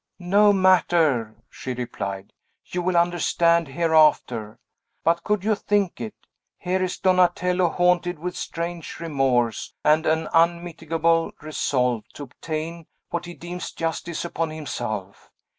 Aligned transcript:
"No 0.17 0.51
matter," 0.51 1.35
she 1.47 1.75
replied; 1.75 2.33
"you 2.65 2.81
will 2.81 2.97
understand 2.97 3.67
hereafter. 3.67 4.57
But 5.03 5.23
could 5.23 5.43
you 5.43 5.53
think 5.53 6.01
it? 6.01 6.15
Here 6.57 6.81
is 6.81 6.97
Donatello 6.97 7.69
haunted 7.69 8.17
with 8.17 8.35
strange 8.35 8.99
remorse, 8.99 9.75
and 9.83 10.07
an 10.07 10.27
unmitigable 10.33 11.33
resolve 11.39 12.07
to 12.15 12.23
obtain 12.23 12.87
what 13.11 13.25
he 13.27 13.35
deems 13.35 13.71
justice 13.73 14.25
upon 14.25 14.49
himself. 14.49 15.29